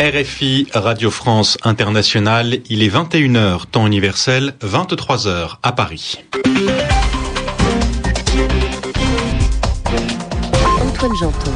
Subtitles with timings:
[0.00, 6.16] RFI Radio France Internationale, il est 21h temps universel, 23h à Paris.
[10.80, 11.52] Antoine Janton.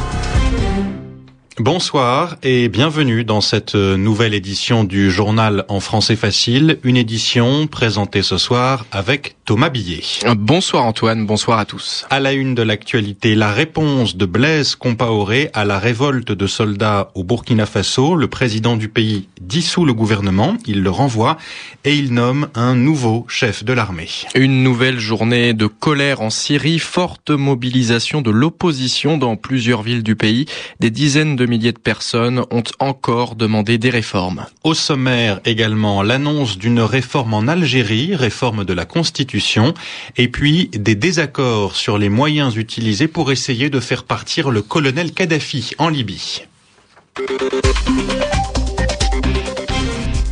[1.60, 8.22] Bonsoir et bienvenue dans cette nouvelle édition du journal en français facile, une édition présentée
[8.22, 10.00] ce soir avec Thomas Billet.
[10.36, 12.06] Bonsoir Antoine, bonsoir à tous.
[12.10, 17.12] À la une de l'actualité, la réponse de Blaise Compaoré à la révolte de soldats
[17.14, 18.16] au Burkina Faso.
[18.16, 21.36] Le président du pays dissout le gouvernement, il le renvoie
[21.84, 24.08] et il nomme un nouveau chef de l'armée.
[24.34, 30.16] Une nouvelle journée de colère en Syrie, forte mobilisation de l'opposition dans plusieurs villes du
[30.16, 30.46] pays.
[30.80, 34.46] Des dizaines de milliers de personnes ont encore demandé des réformes.
[34.62, 39.74] Au sommaire également l'annonce d'une réforme en Algérie, réforme de la Constitution,
[40.16, 45.12] et puis des désaccords sur les moyens utilisés pour essayer de faire partir le colonel
[45.12, 46.42] Kadhafi en Libye.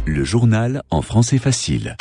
[0.04, 1.96] Le journal en français facile.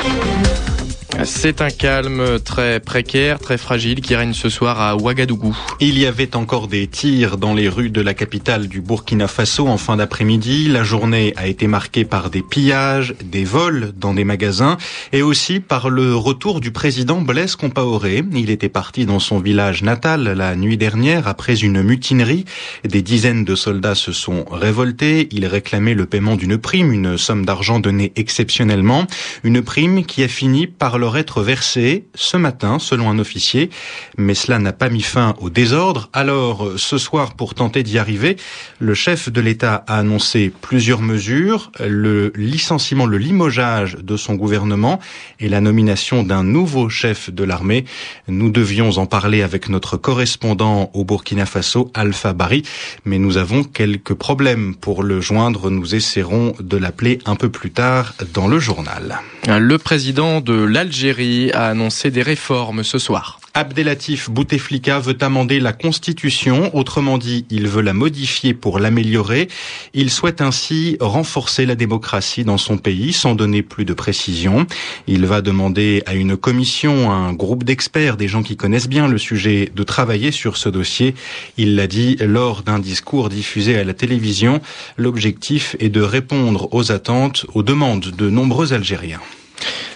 [1.23, 5.55] C'est un calme très précaire, très fragile qui règne ce soir à Ouagadougou.
[5.79, 9.67] Il y avait encore des tirs dans les rues de la capitale du Burkina Faso
[9.67, 10.67] en fin d'après-midi.
[10.67, 14.77] La journée a été marquée par des pillages, des vols dans des magasins
[15.11, 18.23] et aussi par le retour du président Blaise Compaoré.
[18.33, 22.45] Il était parti dans son village natal la nuit dernière après une mutinerie.
[22.83, 25.27] Des dizaines de soldats se sont révoltés.
[25.31, 29.05] Ils réclamaient le paiement d'une prime, une somme d'argent donnée exceptionnellement.
[29.43, 33.69] Une prime qui a fini par leur être versé ce matin, selon un officier.
[34.17, 36.09] Mais cela n'a pas mis fin au désordre.
[36.13, 38.37] Alors, ce soir, pour tenter d'y arriver,
[38.79, 41.71] le chef de l'État a annoncé plusieurs mesures.
[41.79, 44.99] Le licenciement, le limogeage de son gouvernement
[45.39, 47.83] et la nomination d'un nouveau chef de l'armée.
[48.27, 52.61] Nous devions en parler avec notre correspondant au Burkina Faso, Alpha Bari,
[53.05, 55.71] mais nous avons quelques problèmes pour le joindre.
[55.71, 59.19] Nous essaierons de l'appeler un peu plus tard dans le journal.
[59.47, 63.39] Le président de l'Algérie l'Algérie a annoncé des réformes ce soir.
[63.53, 69.47] Abdelatif Bouteflika veut amender la Constitution, autrement dit, il veut la modifier pour l'améliorer.
[69.93, 74.67] Il souhaite ainsi renforcer la démocratie dans son pays sans donner plus de précisions.
[75.07, 79.07] Il va demander à une commission, à un groupe d'experts, des gens qui connaissent bien
[79.07, 81.15] le sujet, de travailler sur ce dossier.
[81.55, 84.59] Il l'a dit lors d'un discours diffusé à la télévision.
[84.97, 89.21] L'objectif est de répondre aux attentes, aux demandes de nombreux Algériens.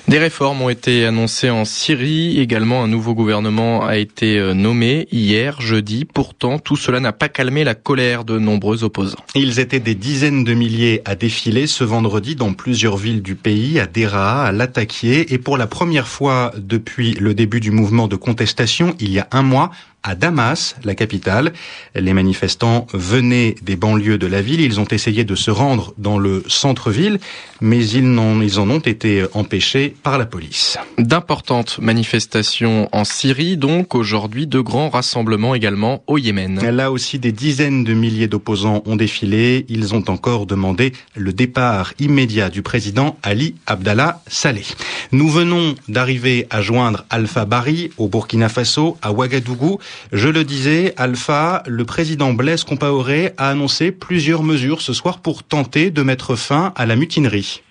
[0.08, 2.40] Des réformes ont été annoncées en Syrie.
[2.40, 6.06] Également, un nouveau gouvernement a été euh, nommé hier, jeudi.
[6.06, 9.18] Pourtant, tout cela n'a pas calmé la colère de nombreux opposants.
[9.34, 13.80] Ils étaient des dizaines de milliers à défiler ce vendredi dans plusieurs villes du pays,
[13.80, 15.34] à Dera, à Latakié.
[15.34, 19.28] Et pour la première fois depuis le début du mouvement de contestation, il y a
[19.32, 19.72] un mois,
[20.06, 21.52] à Damas, la capitale.
[21.96, 24.62] Les manifestants venaient des banlieues de la ville.
[24.62, 27.20] Ils ont essayé de se rendre dans le centre-ville,
[27.60, 30.78] mais ils, en, ils en ont été empêchés par la police.
[31.00, 36.62] D'importantes manifestations en Syrie, donc aujourd'hui de grands rassemblements également au Yémen.
[36.62, 39.66] Là aussi, des dizaines de milliers d'opposants ont défilé.
[39.70, 44.76] Ils ont encore demandé le départ immédiat du président Ali Abdallah Saleh.
[45.12, 49.80] Nous venons d'arriver à joindre Alpha Bari au Burkina Faso, à Ouagadougou.
[50.12, 55.44] Je le disais, Alpha, le président Blaise Compaoré a annoncé plusieurs mesures ce soir pour
[55.44, 57.62] tenter de mettre fin à la mutinerie.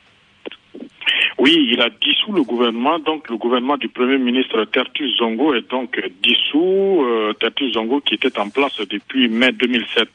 [1.38, 1.90] Oui, il a
[2.32, 2.98] le gouvernement.
[2.98, 7.04] Donc, le gouvernement du Premier ministre Tertus Zongo est donc dissous.
[7.04, 7.32] Euh,
[7.72, 10.08] Zongo qui était en place depuis mai 2007.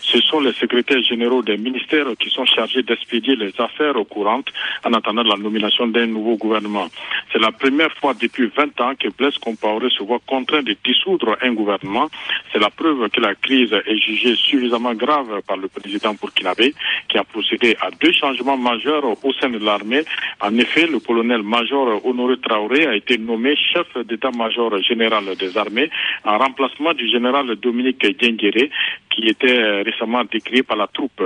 [0.00, 4.48] Ce sont les secrétaires généraux des ministères qui sont chargés d'expédier les affaires courantes
[4.84, 6.86] en attendant la nomination d'un nouveau gouvernement.
[7.32, 11.36] C'est la première fois depuis 20 ans que Blaise Compaoré se voit contraint de dissoudre
[11.42, 12.08] un gouvernement.
[12.52, 16.74] C'est la preuve que la crise est jugée suffisamment grave par le président burkinabé
[17.08, 20.02] qui a procédé à deux changements majeurs au sein de l'armée.
[20.40, 20.98] En effet, le
[21.46, 25.90] colonel-major Honoré Traoré a été nommé chef d'état-major général des armées
[26.24, 28.68] en remplacement du général Dominique Diengere
[29.16, 31.22] qui était récemment décrit par la troupe.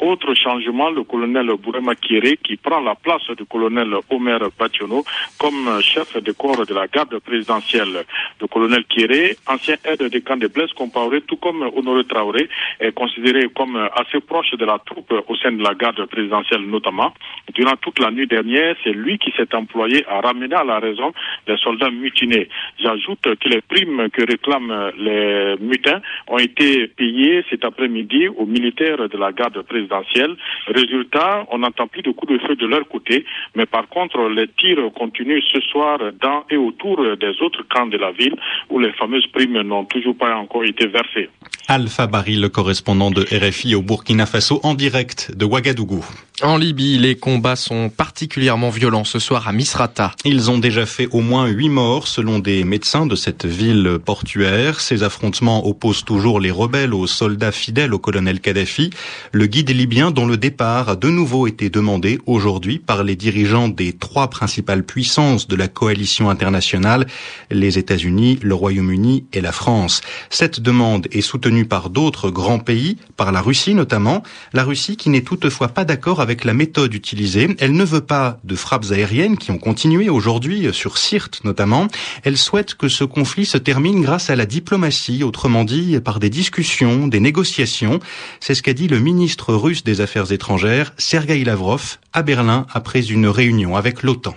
[0.00, 5.04] Autre changement, le colonel Bourema Kieré qui prend la place du colonel Omer Bationo
[5.38, 8.04] comme chef de corps de la garde présidentielle.
[8.40, 12.48] Le colonel Kieré, ancien aide de camp de Blaise Compaoré, tout comme Honoré Traoré,
[12.80, 17.14] est considéré comme assez proche de la troupe au sein de la garde présidentielle notamment.
[17.54, 21.12] Durant toute la nuit dernière, c'est lui qui s'est employé à ramener à la raison
[21.46, 22.48] les soldats mutinés.
[22.80, 29.08] J'ajoute que les primes que réclament les mutins ont été payées cet après-midi aux militaires
[29.08, 30.36] de la garde présidentielle.
[30.66, 33.24] Résultat, on n'entend plus de coups de feu de leur côté,
[33.54, 37.98] mais par contre, les tirs continuent ce soir dans et autour des autres camps de
[37.98, 38.36] la ville
[38.70, 41.28] où les fameuses primes n'ont toujours pas encore été versées.
[41.68, 46.04] Alpha Barry, le correspondant de RFI au Burkina Faso, en direct de Ouagadougou.
[46.42, 50.12] En Libye, les combats sont particulièrement violents ce soir à Misrata.
[50.24, 54.80] Ils ont déjà fait au moins huit morts selon des médecins de cette ville portuaire.
[54.80, 58.90] Ces affrontements opposent toujours les rebelles aux soldats fidèles au colonel Kadhafi.
[59.30, 63.68] Le guide libyen dont le départ a de nouveau été demandé aujourd'hui par les dirigeants
[63.68, 67.06] des trois principales puissances de la coalition internationale,
[67.50, 70.00] les États-Unis, le Royaume-Uni et la France.
[70.28, 74.22] Cette demande est soutenue par d'autres grands pays, par la Russie notamment.
[74.52, 77.48] La Russie qui n'est toutefois pas d'accord avec la méthode utilisée.
[77.58, 81.88] Elle ne veut pas de frappes aériennes qui ont continué aujourd'hui sur Sirte notamment.
[82.24, 86.30] Elle souhaite que ce conflit se termine grâce à la diplomatie, autrement dit par des
[86.30, 88.00] discussions, des négociations.
[88.40, 93.04] C'est ce qu'a dit le ministre russe des Affaires étrangères, Sergei Lavrov, à Berlin après
[93.06, 94.34] une réunion avec l'OTAN.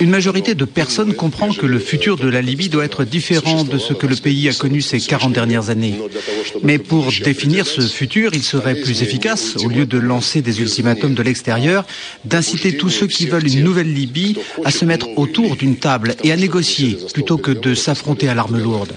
[0.00, 3.76] Une majorité de personnes comprend que le futur de la Libye doit être différent de
[3.76, 5.96] ce que le pays a connu ces 40 dernières années.
[6.62, 11.12] Mais pour définir ce futur, il serait plus efficace, au lieu de lancer des ultimatums
[11.12, 11.84] de l'extérieur,
[12.24, 14.34] d'inciter tous ceux qui veulent une nouvelle Libye
[14.64, 18.58] à se mettre autour d'une table et à négocier, plutôt que de s'affronter à l'arme
[18.58, 18.94] lourde.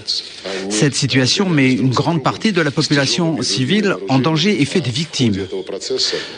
[0.70, 4.90] Cette situation met une grande partie de la population civile en danger et fait des
[4.90, 5.46] victimes.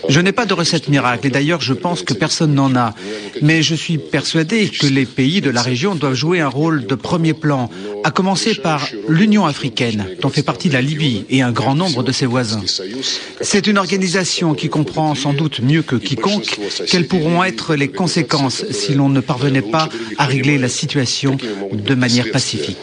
[0.08, 2.94] Je n'ai pas de recette miracle et d'ailleurs je pense que personne n'en a.
[3.42, 6.94] Mais je suis persuadé que les pays de la région doivent jouer un rôle de
[6.94, 7.70] premier plan,
[8.04, 12.12] à commencer par l'Union africaine, dont fait partie la Libye et un grand nombre de
[12.12, 12.62] ses voisins.
[13.40, 18.64] C'est une organisation qui comprend sans doute mieux que quiconque quelles pourront être les conséquences
[18.70, 19.88] si l'on ne parvenait pas
[20.18, 21.36] à régler la situation
[21.72, 22.78] de manière pacifique.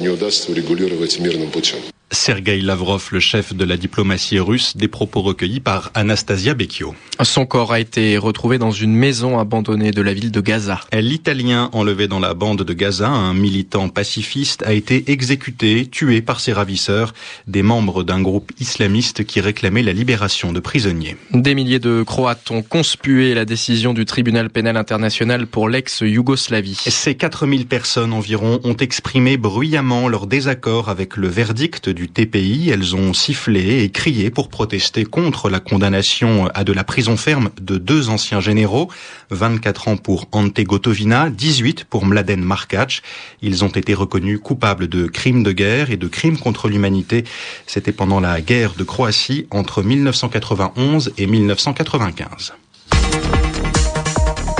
[0.00, 1.78] не удастся урегулировать мирным путем.
[2.12, 6.94] Sergei Lavrov, le chef de la diplomatie russe, des propos recueillis par Anastasia Becchio.
[7.22, 10.80] Son corps a été retrouvé dans une maison abandonnée de la ville de Gaza.
[10.92, 16.40] L'Italien enlevé dans la bande de Gaza, un militant pacifiste, a été exécuté, tué par
[16.40, 17.14] ses ravisseurs,
[17.46, 21.16] des membres d'un groupe islamiste qui réclamait la libération de prisonniers.
[21.32, 26.80] Des milliers de Croates ont conspué la décision du tribunal pénal international pour l'ex-Yougoslavie.
[26.88, 32.70] Ces 4000 personnes environ ont exprimé bruyamment leur désaccord avec le verdict du TPI.
[32.70, 37.50] Elles ont sifflé et crié pour protester contre la condamnation à de la prison ferme
[37.60, 38.88] de deux anciens généraux,
[39.30, 43.02] 24 ans pour Ante Gotovina, 18 pour Mladen Markac.
[43.42, 47.24] Ils ont été reconnus coupables de crimes de guerre et de crimes contre l'humanité.
[47.66, 52.54] C'était pendant la guerre de Croatie entre 1991 et 1995.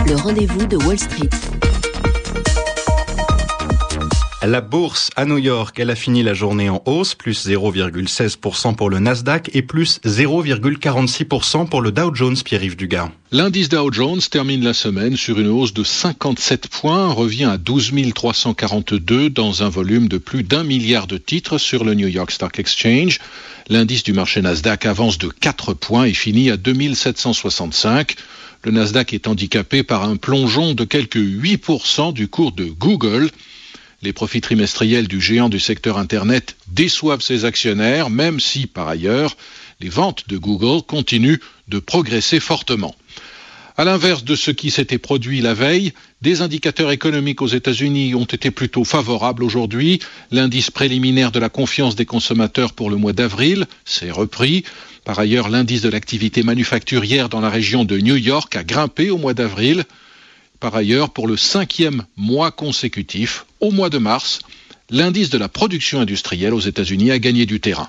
[0.07, 1.29] Le rendez-vous de Wall Street.
[4.43, 8.89] La bourse à New York, elle a fini la journée en hausse, plus 0,16% pour
[8.89, 13.11] le Nasdaq et plus 0,46% pour le Dow Jones, Pierre-Yves Dugas.
[13.33, 17.93] L'indice Dow Jones termine la semaine sur une hausse de 57 points, revient à 12
[18.15, 22.59] 342 dans un volume de plus d'un milliard de titres sur le New York Stock
[22.59, 23.19] Exchange.
[23.69, 28.17] L'indice du marché Nasdaq avance de 4 points et finit à 2765.
[28.65, 33.31] Le Nasdaq est handicapé par un plongeon de quelques 8% du cours de Google.
[34.02, 39.37] Les profits trimestriels du géant du secteur Internet déçoivent ses actionnaires, même si, par ailleurs,
[39.81, 42.94] les ventes de Google continuent de progresser fortement.
[43.76, 45.92] À l'inverse de ce qui s'était produit la veille,
[46.23, 50.00] des indicateurs économiques aux États-Unis ont été plutôt favorables aujourd'hui.
[50.30, 54.64] L'indice préliminaire de la confiance des consommateurs pour le mois d'avril s'est repris.
[55.04, 59.19] Par ailleurs, l'indice de l'activité manufacturière dans la région de New York a grimpé au
[59.19, 59.85] mois d'avril.
[60.61, 64.40] Par ailleurs, pour le cinquième mois consécutif, au mois de mars,
[64.90, 67.88] l'indice de la production industrielle aux États-Unis a gagné du terrain.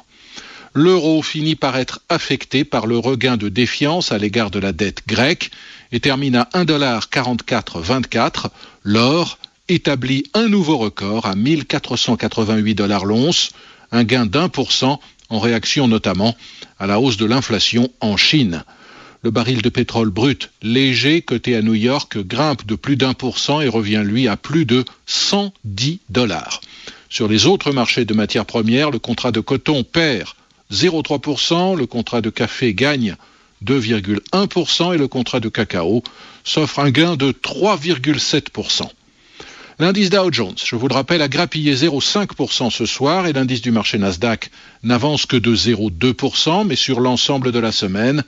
[0.73, 5.05] L'euro finit par être affecté par le regain de défiance à l'égard de la dette
[5.05, 5.51] grecque
[5.91, 8.47] et termine à 1,4424.
[8.83, 9.37] L'or
[9.67, 13.51] établit un nouveau record à 1488 dollars l'once,
[13.91, 16.37] un gain d'un pour cent en réaction notamment
[16.79, 18.63] à la hausse de l'inflation en Chine.
[19.23, 23.37] Le baril de pétrole brut léger coté à New York grimpe de plus d'un pour
[23.37, 26.59] cent et revient lui à plus de 110 dollars.
[27.07, 30.29] Sur les autres marchés de matières premières, le contrat de coton perd
[30.71, 33.15] 0,3%, le contrat de café gagne
[33.63, 36.01] 2,1% et le contrat de cacao
[36.43, 38.89] s'offre un gain de 3,7%.
[39.77, 43.71] L'indice Dow Jones, je vous le rappelle, a grappillé 0,5% ce soir et l'indice du
[43.71, 44.49] marché Nasdaq
[44.83, 48.23] n'avance que de 0,2%, mais sur l'ensemble de la semaine,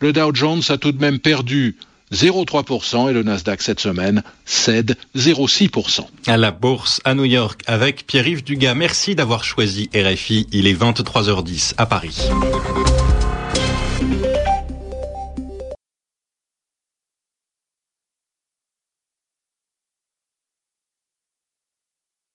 [0.00, 1.76] le Dow Jones a tout de même perdu
[2.12, 6.06] 0,3% et le Nasdaq cette semaine cède 0,6%.
[6.26, 8.74] À la bourse à New York avec Pierre-Yves Dugas.
[8.74, 10.46] Merci d'avoir choisi RFI.
[10.52, 12.28] Il est 23h10 à Paris.